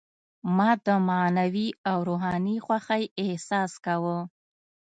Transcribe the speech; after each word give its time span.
ما 0.57 0.69
د 0.85 0.87
معنوي 1.09 1.67
او 1.91 1.97
روحاني 2.09 2.55
خوښۍ 2.65 3.03
احساس 3.23 3.71
کاوه. 3.85 4.17